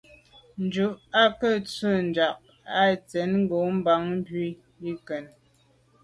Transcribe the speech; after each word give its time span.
Ntshu 0.63 0.87
i 1.21 1.23
nke 1.29 1.49
ntswe’ 1.59 1.91
tsha’ 2.15 2.27
yi 2.75 2.93
ntsan 2.99 3.31
ngo’ 3.41 3.59
bàn 3.85 4.05
bwe 4.25 4.43
ke 5.05 5.15
yen. 5.17 5.25